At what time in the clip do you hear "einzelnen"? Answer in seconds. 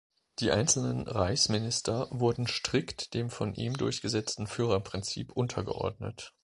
0.49-1.07